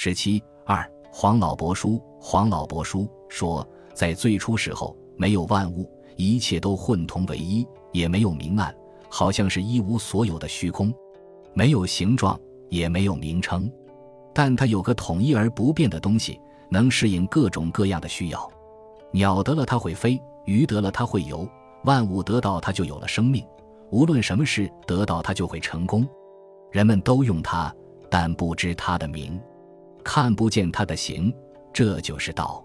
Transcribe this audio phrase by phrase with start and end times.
[0.00, 8.72] 十七二黄老伯书，黄老伯书说，在最初时候没有万物，一切都混同为一，也没有明暗，
[9.08, 10.94] 好像是一无所有的虚空，
[11.52, 12.38] 没有形状，
[12.68, 13.68] 也没有名称，
[14.32, 16.40] 但它有个统一而不变的东西，
[16.70, 18.48] 能适应各种各样的需要。
[19.10, 21.44] 鸟得了它会飞，鱼得了它会游，
[21.82, 23.44] 万物得到它就有了生命。
[23.90, 26.06] 无论什么事得到它就会成功。
[26.70, 27.74] 人们都用它，
[28.08, 29.40] 但不知它的名，
[30.10, 31.30] 看不见它的形，
[31.70, 32.64] 这就是道。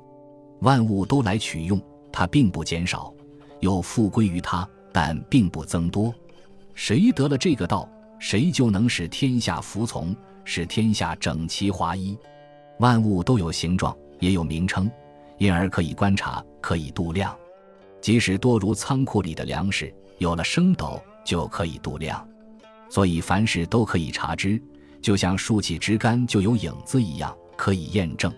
[0.61, 1.77] 万物都来取用
[2.09, 3.13] 它，并不减少，
[3.59, 6.15] 又复归于它，但并不增多。
[6.73, 7.85] 谁得了这个道，
[8.17, 10.15] 谁就能使天下服从，
[10.45, 12.17] 使天下整齐划一。
[12.79, 14.89] 万物都有形状，也有名称。
[15.37, 17.37] 因而可以观察，可以度量。
[17.99, 22.25] 即使多如仓库里的粮食，有了升斗就可以度量。
[22.89, 24.63] 所以凡事都可以察知，
[25.03, 28.33] 就像竖起枝干就有影子一样，可以验证。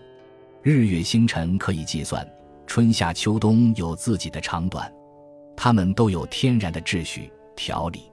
[0.64, 2.28] 日月星辰可以计算，
[2.66, 4.92] 春夏秋冬有自己的长短，
[5.56, 8.12] 它们都有天然的秩序条理。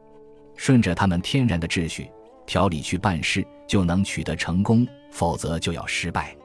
[0.55, 2.11] 顺着他们天然的秩序
[2.45, 6.37] 条理去办事，就能取得成功；否则就要失败。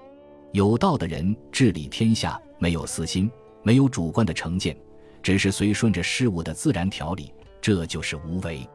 [0.54, 3.30] 有道的人治理天下，没有私心，
[3.64, 4.76] 没有主观的成见，
[5.22, 8.66] 只是随顺着事物的自然条理，这就是无为。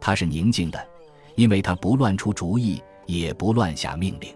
[0.00, 0.88] 他是宁静的，
[1.34, 4.34] 因为他不乱出主意，也不乱下命令。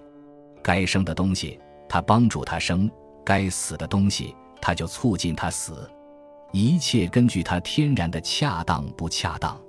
[0.62, 2.88] 该生的东西，他帮助他生；
[3.24, 5.88] 该死的东西，他就促进他死。
[6.52, 9.60] 一切根据他天然的恰当不恰当，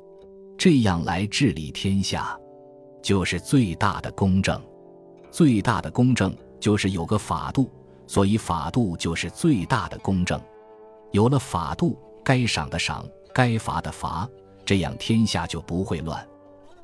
[0.57, 2.37] 这样来治理天下，
[3.01, 4.61] 就是最大的公正。
[5.31, 6.35] 最大的公正。
[6.57, 7.69] 就是有个法度，
[8.07, 10.41] 所以法度就是最大的公正。
[11.11, 14.27] 有了法度，该赏的赏，该罚的罚，
[14.65, 16.27] 这样天下就不会乱。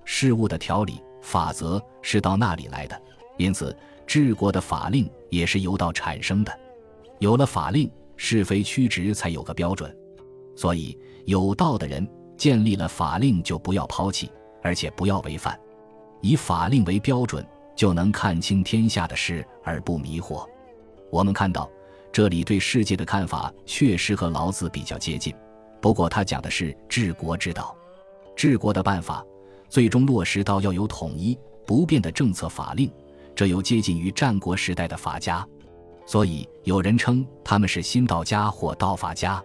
[0.05, 3.01] 事物的条理法则是到那里来的，
[3.37, 6.59] 因此治国的法令也是由道产生的。
[7.19, 9.95] 有了法令，是非曲直才有个标准。
[10.55, 14.31] 所以有道的人建立了法令，就不要抛弃，
[14.61, 15.59] 而且不要违反，
[16.21, 17.45] 以法令为标准。
[17.73, 20.45] 就能看清天下的事而不迷惑。
[21.09, 21.67] 我们看到
[22.11, 25.33] 这里对世界的看法确实和老子比较接近，
[25.81, 27.75] 不过他讲的是治国之道，
[28.35, 29.25] 治国的办法
[29.71, 32.91] 最终落实到要有统一不变的政策法令，
[33.33, 35.47] 这又接近于战国时代的法家，
[36.05, 39.41] 所以有人称他们是新道家或道法家。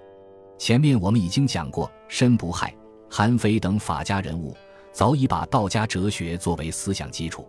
[0.59, 2.75] 前面我们已经讲过，申不害、
[3.09, 4.57] 韩非等法家人物
[4.91, 7.47] 早已把道家哲学作为思想基础。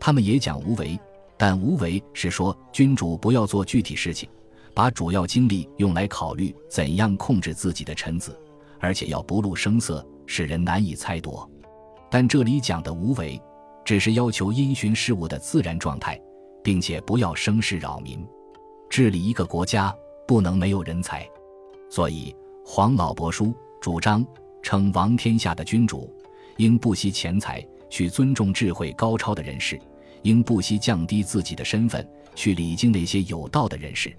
[0.00, 0.98] 他们也讲无为，
[1.36, 4.28] 但无为是说君主不要做具体事情，
[4.74, 8.36] 把主要精力用来考虑怎样控制自己的臣子，
[8.80, 11.48] 而且要不露声色，使人难以猜度。
[12.10, 13.40] 但这里讲的无为，
[13.84, 16.20] 只是要求因循事物的自然状态，
[16.62, 18.26] 并且不要生事扰民。
[18.88, 19.94] 治理一个国家
[20.26, 21.28] 不能没有人才，
[21.90, 24.26] 所以黄老伯书主张
[24.62, 26.12] 称王天下的君主
[26.56, 27.66] 应不惜钱财。
[27.90, 29.80] 去尊重智慧高超的人士，
[30.20, 34.14] 应不惜降低自己的身份，去礼敬那些有道的人士。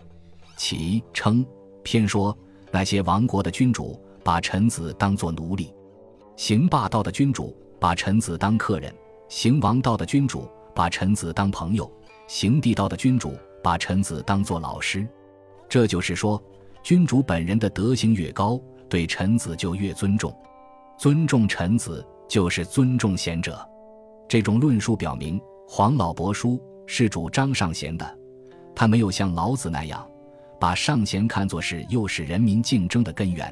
[0.57, 1.45] 其称
[1.83, 2.35] 偏说
[2.71, 5.71] 那些亡国的君主把臣子当作奴隶，
[6.35, 8.93] 行霸道的君主把臣子当客人，
[9.27, 11.91] 行王道的君主把臣子当朋友，
[12.27, 15.07] 行地道的君主把臣子当作老师。
[15.67, 16.41] 这就是说，
[16.83, 20.35] 君主本人的德行越高，对臣子就越尊重，
[20.97, 22.05] 尊重臣子。
[22.29, 23.67] 就是尊重贤者，
[24.27, 28.19] 这种论述表明黄老伯书是主张上贤的，
[28.75, 30.07] 他没有像老子那样
[30.59, 33.51] 把上贤看作是诱使人民竞争的根源。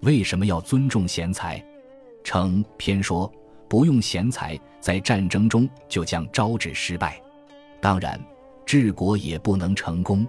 [0.00, 1.64] 为什么要尊重贤才？
[2.24, 3.32] 成偏说
[3.70, 7.22] 不用贤才，在战争中就将招致失败。
[7.80, 8.20] 当然，
[8.66, 10.26] 治国也不能成功。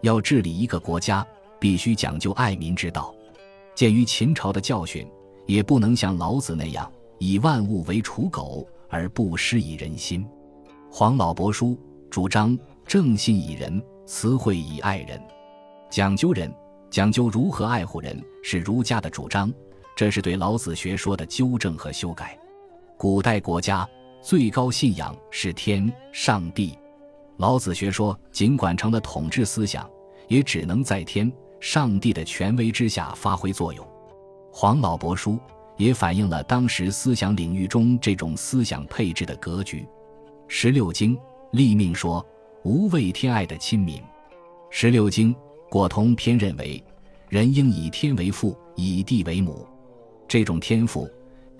[0.00, 1.24] 要治理一个国家，
[1.58, 3.14] 必须讲究爱民之道。
[3.74, 5.06] 鉴于秦朝的教训，
[5.44, 6.90] 也不能像老子那样。
[7.18, 10.26] 以万物为刍狗，而不施以人心。
[10.90, 11.78] 黄老伯书
[12.10, 15.20] 主张正信以仁，慈惠以爱人，
[15.90, 16.50] 讲究人，
[16.88, 19.52] 讲究如何爱护人，是儒家的主张。
[19.94, 22.38] 这是对老子学说的纠正和修改。
[23.00, 23.88] 古代国家
[24.20, 26.78] 最高信仰是天上帝，
[27.38, 29.88] 老子学说尽管成了统治思想，
[30.28, 33.88] 也只能在天上帝的权威之下发挥作用。
[34.52, 35.38] 黄老伯书。
[35.78, 39.86] 也反映了当时思想领域中这种思想配置的格局。
[40.46, 41.18] 十六经
[41.52, 42.22] 立命说
[42.64, 43.98] 无畏天爱的亲民。
[44.68, 45.34] 十六经
[45.70, 46.84] 果同篇认为，
[47.30, 49.66] 人应以天为父，以地为母。
[50.28, 51.08] 这种天赋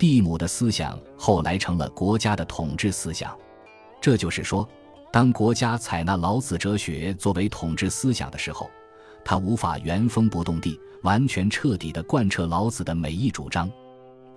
[0.01, 3.37] 地母的思想后来成了国家的统治思想。
[4.01, 4.67] 这就是说，
[5.13, 8.67] 当国家采纳老子哲学作为统治思想的时候，
[9.23, 13.69] 他无法原封不动地、完全彻底地贯彻老子的每一主张，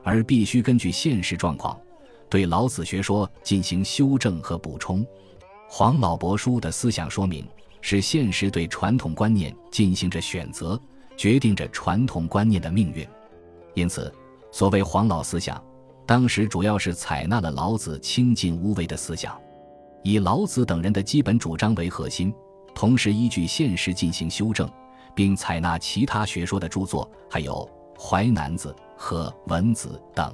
[0.03, 1.81] 而必须根据现实状况，
[2.29, 5.03] 对老子学说进行修正和补充。
[5.67, 7.43] 黄老伯书的思想说明
[7.81, 10.79] 是现实对传统观念进行着选择，
[11.17, 13.09] 决定着传统观念的命运。
[13.73, 14.13] 因此，
[14.55, 15.61] 所谓黄老思想，
[16.07, 19.37] 当时主要是采纳了老子清静无为的思想，
[20.05, 22.33] 以老子等人的基本主张为核心，
[22.73, 24.71] 同时依据现实进行修正，
[25.13, 27.69] 并采纳其他学说的著作，还有
[28.01, 30.33] 《淮南子》和《文子》等。